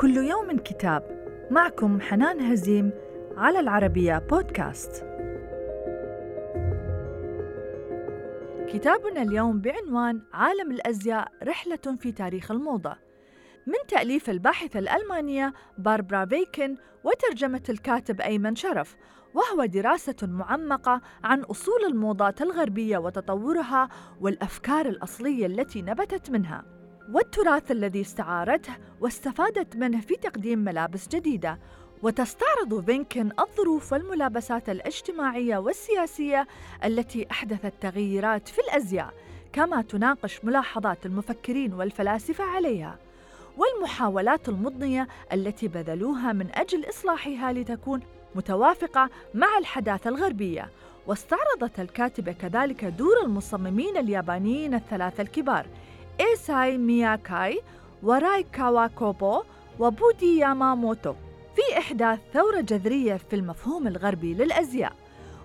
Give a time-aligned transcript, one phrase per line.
[0.00, 1.02] كل يوم كتاب.
[1.50, 2.92] معكم حنان هزيم
[3.36, 5.04] على العربية بودكاست.
[8.68, 12.96] كتابنا اليوم بعنوان عالم الأزياء رحلة في تاريخ الموضة.
[13.66, 18.96] من تأليف الباحثة الألمانية باربرا فيكن وترجمة الكاتب أيمن شرف
[19.34, 23.88] وهو دراسة معمقة عن أصول الموضات الغربية وتطورها
[24.20, 26.79] والأفكار الأصلية التي نبتت منها.
[27.12, 31.58] والتراث الذي استعارته واستفادت منه في تقديم ملابس جديدة.
[32.02, 36.46] وتستعرض فينكن الظروف والملابسات الاجتماعية والسياسية
[36.84, 39.14] التي أحدثت تغييرات في الأزياء
[39.52, 42.98] كما تناقش ملاحظات المفكرين والفلاسفة عليها.
[43.56, 48.00] والمحاولات المضنية التي بذلوها من أجل إصلاحها لتكون
[48.34, 50.70] متوافقة مع الحداثة الغربية.
[51.06, 55.66] واستعرضت الكاتبة كذلك دور المصممين اليابانيين الثلاثة الكبار
[56.20, 57.60] إيساي مياكاي
[58.02, 59.42] وراي كاواكوبو
[59.78, 61.14] وبودي ياماموتو
[61.56, 64.92] في إحداث ثورة جذرية في المفهوم الغربي للأزياء.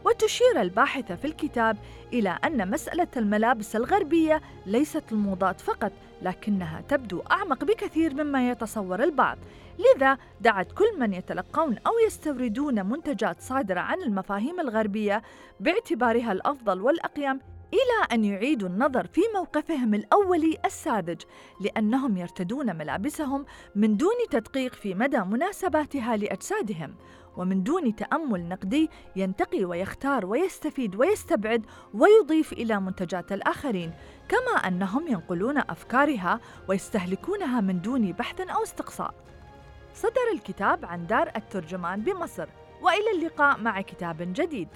[0.06, 1.78] وتشير الباحثة في الكتاب
[2.14, 9.38] إلى أن مسألة الملابس الغربية ليست الموضات فقط لكنها تبدو أعمق بكثير مما يتصور البعض.
[9.80, 15.24] لذا دعت كل من يتلقون أو يستوردون منتجات صادرة عن المفاهيم الغربية
[15.60, 17.40] باعتبارها الأفضل والأقيم
[17.76, 21.22] إلى أن يعيدوا النظر في موقفهم الأولي الساذج
[21.62, 23.46] لأنهم يرتدون ملابسهم
[23.76, 26.96] من دون تدقيق في مدى مناسباتها لأجسادهم
[27.38, 33.94] ومن دون تأمل نقدي ينتقي ويختار ويستفيد ويستبعد ويضيف إلى منتجات الآخرين
[34.30, 39.14] كما أنهم ينقلون أفكارها ويستهلكونها من دون بحث أو استقصاء.
[39.94, 42.48] صدر الكتاب عن دار الترجمان بمصر
[42.82, 44.68] وإلى اللقاء مع كتاب جديد.